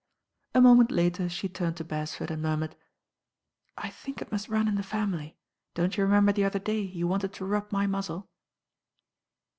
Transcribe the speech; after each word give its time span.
A 0.55 0.61
moment 0.61 0.89
later 0.89 1.29
she 1.29 1.47
turned 1.47 1.77
to 1.77 1.83
Beresford 1.83 2.31
and 2.31 2.41
murmured, 2.41 2.75
"I 3.77 3.89
think 3.91 4.19
it 4.19 4.31
must 4.31 4.49
run 4.49 4.67
in 4.67 4.73
the 4.73 4.81
family; 4.81 5.37
don't 5.75 5.95
you 5.95 6.03
remember 6.03 6.31
the 6.31 6.43
other 6.45 6.57
day 6.57 6.79
you 6.81 7.05
wanted 7.07 7.33
to: 7.33 7.53
ib 7.53 7.65
my 7.71 7.85
muzzle?" 7.85 8.27